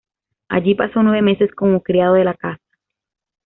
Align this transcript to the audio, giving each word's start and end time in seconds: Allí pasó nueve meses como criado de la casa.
Allí 0.49 0.73
pasó 0.73 1.03
nueve 1.03 1.21
meses 1.21 1.51
como 1.53 1.83
criado 1.83 2.15
de 2.15 2.23
la 2.23 2.33
casa. 2.33 2.59